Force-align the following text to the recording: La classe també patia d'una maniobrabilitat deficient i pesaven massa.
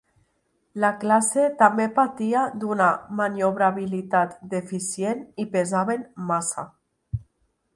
La 0.83 0.87
classe 1.01 1.43
també 1.59 1.85
patia 1.99 2.45
d'una 2.63 2.87
maniobrabilitat 3.19 4.33
deficient 4.55 5.23
i 5.45 5.47
pesaven 5.57 6.09
massa. 6.33 6.67